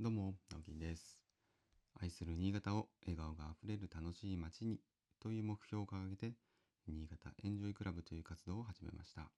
[0.00, 1.18] どうも、直樹です。
[2.00, 4.78] 愛する新潟を笑顔があふれる楽しい街に
[5.20, 6.34] という目標を掲げて、
[6.86, 9.28] 新潟エンジョイクラブという活動を始めました。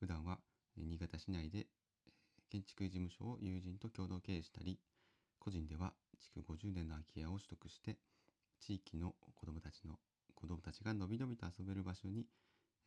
[0.00, 0.38] 普段は
[0.78, 1.66] 新潟市内で
[2.50, 4.78] 建築事務所を友人と共同経営したり、
[5.38, 7.98] 個人では築50年の空き家を取得して、
[8.60, 9.96] 地域の子どもたちの
[10.34, 12.24] 子どもたちがのびのびと遊べる場所に、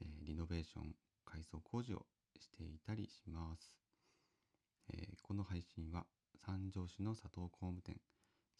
[0.01, 0.95] えーリノベーション、
[1.25, 2.07] 改装工事を
[2.39, 3.71] していたりします。
[4.89, 6.03] えーこの配信は
[6.45, 7.99] 三条市の佐藤工務店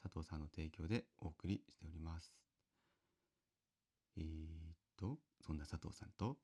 [0.01, 2.33] 佐藤さんの提供でお送りしております。
[4.17, 4.27] えー、っ
[4.97, 6.37] と、そんな佐藤さんと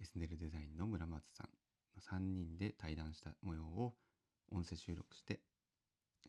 [0.00, 1.48] エスネルデザインの村松さん
[1.96, 3.94] の3人で対談した模様を
[4.50, 5.40] 音声収録して、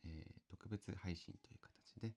[0.05, 2.13] えー特別配信という形で、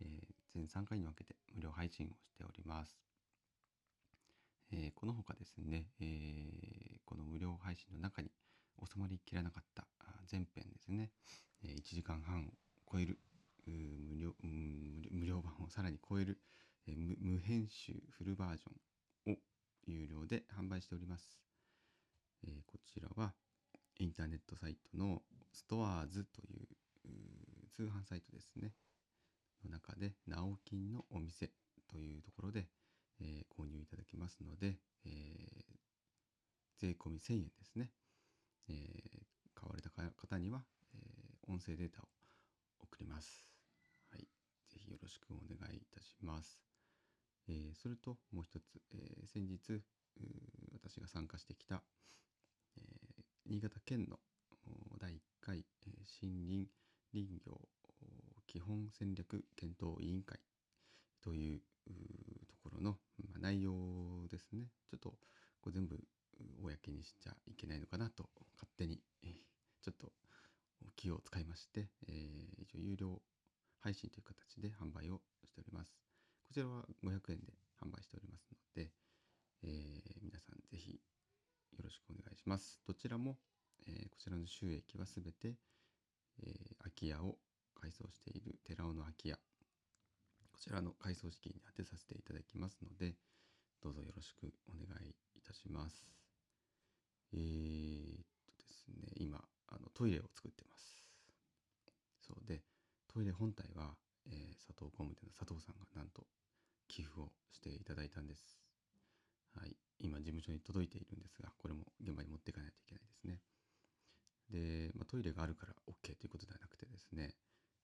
[0.00, 2.96] えー全3回に分けて無料配信をしております。
[4.72, 8.30] えーこの他ですね、えーこの無料配信の中に
[8.82, 11.10] 収まりきらなかったあ前編ですね、
[11.62, 12.50] え1時間半を
[12.90, 13.18] 超える
[13.66, 14.34] 無料
[15.10, 16.38] 無料版をさらに超える、
[16.86, 19.36] え無編集フルバージョンを
[19.86, 21.38] 有料で販売しております。
[22.46, 23.34] えこちらは
[23.98, 26.68] インターネットサイトのストアーズという
[27.72, 28.72] 通販サイトですね。
[29.64, 31.50] の中で「ナオキンのお店」
[31.88, 32.68] というところで、
[33.20, 35.64] え購入いただけますので、え
[36.76, 37.90] 税込み1000円ですね、
[38.68, 40.62] えー買われた方には、
[40.94, 42.08] えー音声データを
[42.80, 43.48] 送ります。
[44.10, 44.20] はい。
[44.20, 46.60] ぜひよろしくお願いいたします。
[47.48, 49.82] えーそれともう一つ、えー先日
[50.72, 51.82] 私が参加してきた、
[52.76, 52.80] え
[53.46, 54.18] 新潟県の
[54.98, 55.90] 第1回、え
[56.22, 56.70] 森林
[57.12, 57.60] 林業
[58.46, 60.38] 基本戦略検討委員会
[61.22, 61.60] という
[62.46, 65.10] ところの、まあ、内容ですねちょっと
[65.60, 65.98] こう全部
[66.62, 69.00] 公にしちゃいけないのかなと勝手に、
[69.82, 70.12] ちょっと
[70.96, 73.22] 気を使いまして、えー一応有料
[73.80, 75.92] 配信という形で販売をしております。
[76.46, 78.90] こちらは500円で販売しておりますので、
[79.62, 81.00] えー皆さんぜひ
[81.76, 82.80] よろしくお願いします。
[82.86, 83.36] どちらも、
[83.86, 85.56] えーこちらの収益はすべて、
[86.42, 87.38] え空き家を
[87.74, 93.16] 改装している寺尾の空き家こちらの改装資金に充てさせていただきますので
[93.82, 96.23] どうぞよろしくお願いいたします。
[97.34, 98.24] えー、っ
[98.56, 101.02] とですね今あのトイレを作ってます。
[102.20, 102.62] そうで
[103.12, 103.94] トイレ本体は、
[104.26, 106.24] えー佐藤工務店の佐藤さんがなんと
[106.88, 108.58] 寄付をしていただいたんです。
[109.54, 113.40] はい、今事務所に届いているんですがこれも現場に持っていかないといけないですね。
[114.50, 117.34] で、まあ、トイレがあるから OK ということではなくてですね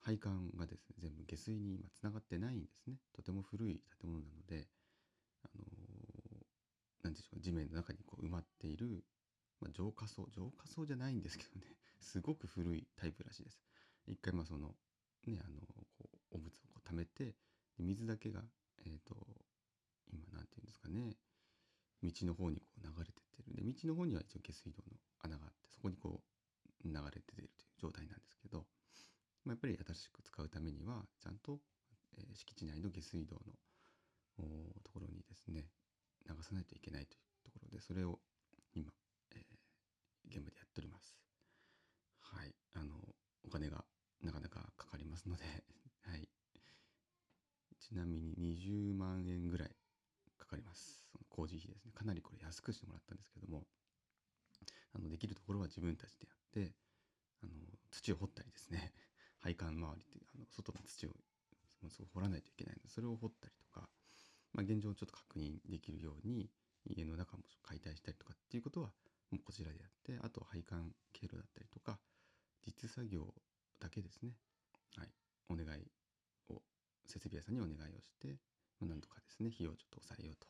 [0.00, 4.66] 配管がですね全部下水に今つながってないんですねとても古い建物なので
[5.44, 5.90] あのー
[7.02, 9.02] なんでしょう地面の中にこう埋まっている、
[9.60, 11.66] まあ、浄化槽浄化槽じゃないんですけどね。
[12.00, 13.62] すごく古いタイプらしいです。
[14.06, 14.76] 一回まあその
[15.26, 15.60] ねあの
[15.96, 17.36] こうお物をこう溜めて
[17.78, 18.44] 水だけが
[18.84, 19.46] えっ、と
[20.12, 21.16] 今なんていうんですかね。
[22.02, 23.54] 道の方にこう流れてってる。
[23.54, 26.22] で道の方には一応下水道の穴があってそこにこ
[26.84, 28.66] う流れて出るという状態なんですけど、
[29.44, 31.60] まあ、やっぱり新しく使うためにはちゃんと、
[32.16, 33.52] えー敷地内の下水道の
[34.82, 35.68] ところにですね
[36.28, 38.20] 流さないといけないというところでそれを
[48.70, 49.70] 10万円ぐらい
[50.38, 51.06] かかります。
[51.12, 51.92] その工事費ですね。
[51.92, 53.64] かなりこれ安くしてもらったんですけども、
[54.94, 56.74] あの、できるところは自分たちでやって、
[57.42, 57.52] あの、
[57.90, 58.92] 土を掘ったりですね、
[59.40, 61.16] 配管周りって、あの、外の土を、
[61.88, 63.88] すご掘らないといけないので、それを掘ったりとか、
[64.52, 66.50] まあ、現状をちょっと確認できるように、
[66.84, 68.92] 家の中も解体したりとかっていうことは、
[69.30, 71.98] もうこちらでやって、あと配管経路だったりとか、
[72.62, 73.34] 実作業
[73.78, 74.36] だけですね、
[74.96, 75.14] はい、
[75.48, 75.90] お願い
[76.48, 76.62] を、
[77.06, 78.38] 設備屋さんにお願いをして、
[78.80, 80.46] まあ、なんとかですね費用をちょっと抑えようと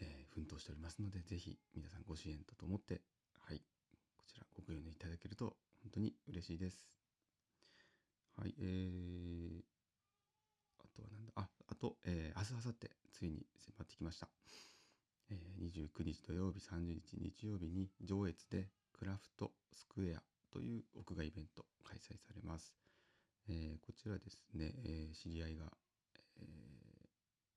[0.00, 3.00] えー奮闘しておりますので、ぜひ皆さんご支援とともって、
[3.40, 3.62] はい、
[4.18, 6.84] こちらご購入いただけると本当に嬉しいです。
[8.36, 9.62] はい、えー、
[10.78, 14.28] あとはなんだ、あ、あと、えー、明日、明後日、ついに迫ってきました。
[15.30, 20.22] えー、29日土曜日、30日日曜日に上越でクラフトスクエア
[20.52, 22.74] という屋外イベント開催されます。
[23.48, 25.64] えーこちらですね、えー知り合いが、
[26.40, 26.85] えー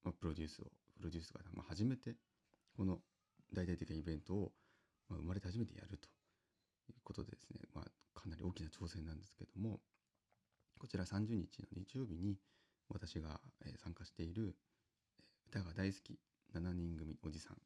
[0.04, 0.66] まあ、プロデュースを
[0.98, 2.16] プロデュースが、まあ、初めて
[2.76, 3.00] この
[3.54, 4.52] 大々的なイベントを、
[5.10, 6.08] まあ、生まれて初めてやると
[6.90, 9.80] いうことでですね、まあ、かなり大きな挑戦なんですけども
[10.80, 12.38] こちら30日の日曜日に
[12.90, 13.40] 私が
[13.84, 14.56] 参加している
[15.48, 16.20] 歌が大好き
[16.56, 17.58] 7人組おじさん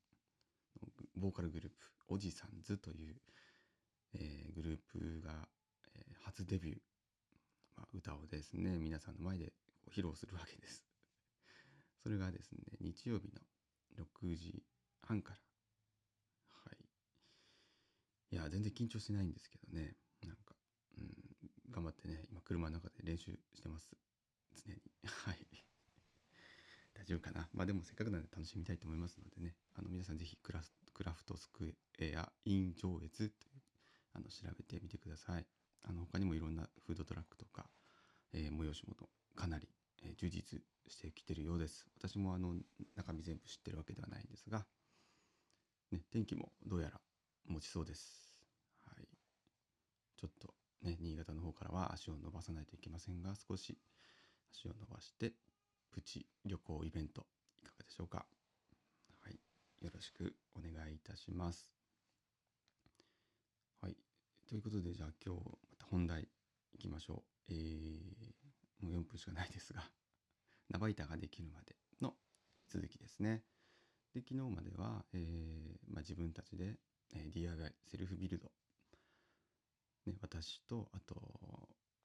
[0.81, 1.75] のボーカルグループ
[2.09, 3.15] おじさんズという、
[4.15, 5.47] えーグループが、
[5.95, 6.77] えー初デビュー、
[7.77, 9.51] まあ、歌をですね皆さんの前で
[9.91, 10.93] 披露するわけです。
[12.04, 13.40] それがですね日曜日の
[14.04, 14.62] 6時
[15.08, 15.40] 半から。
[16.66, 18.36] はい。
[18.36, 19.96] いや全然緊張してないんですけどね。
[20.28, 20.54] なんか、
[20.98, 21.08] うん、
[21.72, 23.90] 頑張ってね今車の中で練習してます。
[24.66, 24.82] 常に。
[25.06, 25.38] はい。
[26.94, 27.48] 大丈夫かな。
[27.54, 29.56] まあでもせっかくなんで楽しみたいと思いますのでね。
[29.76, 30.62] あの皆さん是非クラ
[30.94, 33.30] クラフトスクエアイン上越という
[34.14, 35.46] あの調べてみてください。
[35.84, 37.66] あの他にもいろんなフードトラックとか、
[38.34, 39.68] えー、催し物かなり、
[40.04, 41.86] え、充実してきてるようです。
[41.98, 42.56] 私もあの
[42.96, 44.66] 中身全部知ってるわけではないんですが、
[45.92, 47.00] ね、天気もどうやら
[47.48, 48.36] 持ちそうです。
[48.86, 49.08] はい。
[50.18, 53.78] ちょっとね新潟の方からは足を伸ばさないといけませんが少し
[54.52, 55.34] 足を伸ばして
[55.92, 57.26] プチ旅行イベント
[57.62, 58.26] いかがでしょうか。
[59.22, 59.40] はい。
[59.82, 61.72] よろしくお願いいたします。
[63.82, 63.96] はい。
[64.48, 65.42] ということでじゃあ今日
[65.72, 66.28] また本題
[66.74, 67.54] いきましょう。
[67.54, 68.43] えー、
[68.83, 69.81] もう4分しかないですが
[70.69, 72.13] ナバイタができるまでの
[72.69, 73.44] 続きですね。
[74.13, 76.75] で昨日までは、えーまあ、自分たちで、
[77.15, 78.51] えー、DIY セルフビルド、
[80.06, 81.15] ね、私とあと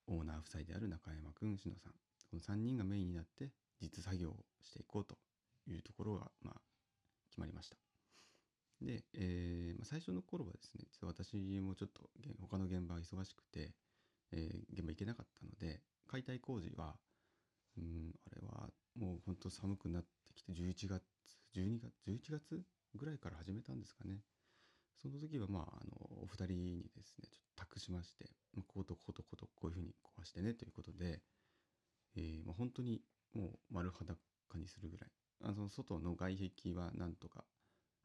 [0.07, 1.93] オーナー夫妻である中山くん篠さん。
[2.31, 5.17] この3人がメインになって実作業をしていこうと
[5.67, 6.61] いうところが、まあ、
[7.31, 7.77] 決まりました。
[8.83, 12.11] で、えーまあ、最初の頃はですね実は私もちょっと
[12.41, 13.73] 他の現場が忙しくて、
[14.33, 16.97] えー、現場行けなかったので解体工事は
[17.77, 21.03] うんあれはもうほんと寒くなってきて11月
[21.55, 22.63] 12月11月
[22.95, 24.21] ぐらいから始めたんですかね。
[25.01, 28.25] その時はまああのお二人にですねちょっと託しまして、
[28.55, 31.21] まあ、こうとこうとこうとこういうふうに壊してねということで、
[32.17, 33.01] えーまあ、本当に
[33.35, 34.19] もう丸裸
[34.57, 35.11] にするぐらい。
[35.45, 37.45] あの外の外壁はなんとか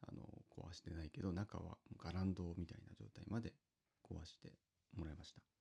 [0.06, 0.22] あの
[0.56, 3.54] 壊してないけど中はガランドみたいな状態まで
[4.08, 4.52] 壊して
[4.96, 5.53] もらいました。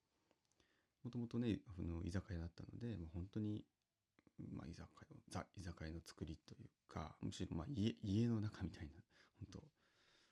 [1.04, 3.64] もともとねあの居酒屋だったので、まあ、本当に、
[4.56, 8.94] まあ、居酒屋ザ居酒屋の作りというかむしろまあ家家の中みたいな
[9.40, 9.60] 本当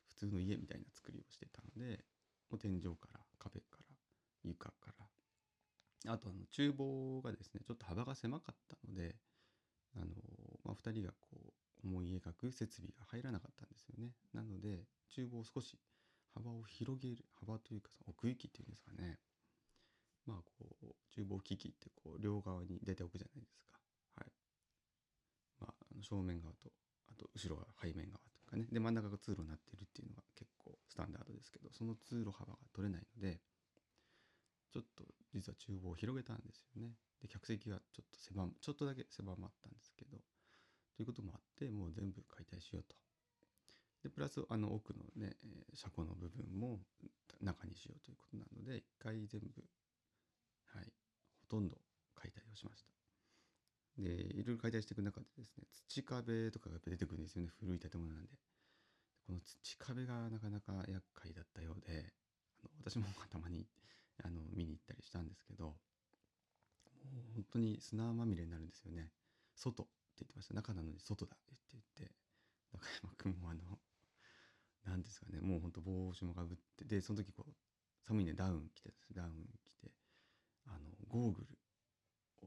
[0.07, 2.03] 普通の家みたいな作りをしてたので
[2.49, 3.95] もう天井から壁から
[4.43, 9.15] 床からあとあの厨房がですねちょっと幅が狭かったので
[9.95, 10.05] あの、
[10.63, 11.27] まあ、2人がこ
[11.83, 14.11] う思い描く設備が入らなかったんですよね。
[14.33, 15.77] なので厨房を少し
[16.33, 19.19] 幅を広げる幅というか奥行きっていうんですかね。
[21.15, 23.79] 厨房機器ってこう両側に出ておくじゃないですか。
[24.15, 24.31] はい。
[25.59, 26.71] まああの正面側と
[27.09, 28.65] あと後ろが背面側とかね。
[28.71, 33.39] で真ん中が通路になってるっていうのが結構スタンダードですけどその通路幅が取れないので
[34.71, 35.03] ちょっと
[35.33, 36.95] 実は厨房を広げたんですよね。
[37.21, 40.17] で客席がちょっと狭ちょっとだけ狭まったんですけど
[40.95, 42.95] ということもあってもう全部解体しようと。
[44.03, 45.35] でプラスあの奥のね、
[45.75, 46.79] 車庫の部分も
[47.39, 49.63] 中にしようということなので一回全部
[51.51, 51.77] ほとんど
[52.15, 52.91] 解体をしました。
[53.97, 58.29] でいろいろ解体していく中でですね土壁とかが出てくるんですよね古い建物なんで。
[59.27, 62.13] この土壁がなかなか厄介だったようで
[62.63, 63.67] あの私もたまに
[64.23, 65.65] あの見に行ったりしたんですけど
[67.09, 69.11] もう本当に砂まみれになるんですよね。
[69.55, 70.53] 外って言ってました。
[70.53, 72.13] 中なのに外だって言って、
[72.73, 73.61] 中山くんもあの、
[74.85, 77.53] 何ですかね、もうほんと帽子もかぶって、で、その時こう、
[78.07, 79.91] 寒いね、ダウン着て、ダウン着て、
[80.65, 81.47] あの、ゴーグル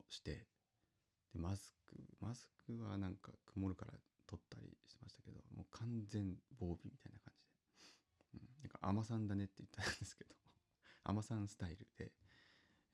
[0.01, 0.47] をして、
[1.33, 3.93] で、マスク、マスクはなんか曇るから
[4.27, 7.95] 取ったりしてましたけど、もう完全防備みたいな感じで。
[8.35, 10.35] うん、なんか、アマさんだねって言ったんですけど、
[11.05, 12.13] アマさんスタイルで、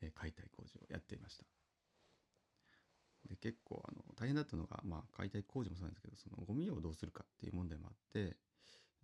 [0.00, 1.44] えー、解体工事をやっていました。
[3.28, 8.36] で結構あの大変だったのが、まあ、解体工事もそうなんですけどそのゴミをどうするかっていう問題もあって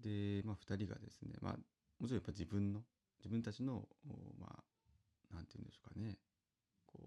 [0.01, 1.53] で、まあ、2人がですね、まあ、
[2.01, 2.83] もちろんやっぱ自分の
[3.19, 3.87] 自分たちの
[4.39, 4.65] まあ
[5.33, 6.18] 何て言うんでしょうかね。
[6.87, 7.00] こ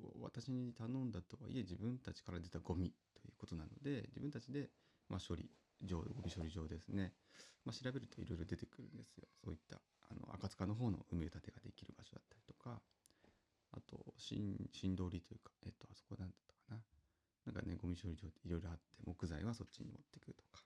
[0.00, 4.70] う私に頼んだとはいえ自分たちから出たゴミということなので自分たちで、
[5.08, 5.48] まあ、処理
[5.82, 7.12] 場ゴミ処理場ですね、
[7.64, 9.28] まあ、調べるといろいろ出てくるんですよ。
[9.44, 12.80] そういったあの赤塚の方の埋め立てができる場所だったりとか。
[13.76, 17.52] あと新新通りというかえっとあそこなんだったかな。
[17.52, 20.62] なんかねゴミ処理場っていろいろあって木材はそっちに持ってくるとか。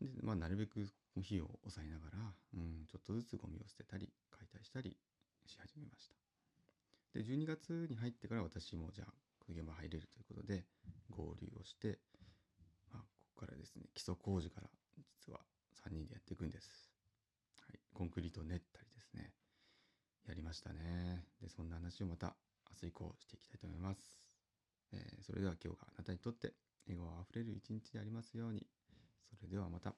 [0.00, 0.84] でまあなるべく
[1.22, 2.18] 火を抑えながら、
[2.54, 4.96] うん、ちょっとずつゴミを捨てたり解体したり
[5.48, 6.14] し始めました
[7.18, 9.12] で12月に入ってから私もじゃあ
[9.48, 10.64] 現場入れるということで
[11.10, 11.98] 合流をして、
[12.92, 14.68] まあ、ここからですね基礎工事から
[15.18, 15.40] 実は
[15.86, 16.90] 3人でやっていくんです、
[17.68, 19.32] はい、コンクリートを練ったりですね
[20.28, 21.24] やりましたね。
[21.42, 22.34] で、そんな話をまた
[22.70, 24.18] 明日以降していきたいと思います。
[24.92, 26.54] えー、それでは今日があなたにとって
[26.86, 28.66] 笑顔あふれる一日でありますように。
[29.38, 29.94] それではまた。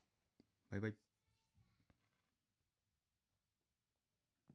[0.70, 1.05] バイバイ。